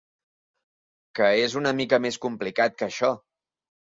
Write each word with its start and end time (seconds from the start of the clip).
Que 1.19 1.27
és 1.41 1.55
una 1.61 1.73
mica 1.79 1.99
més 2.05 2.17
complicat 2.23 2.79
que 2.81 2.87
això. 2.89 3.13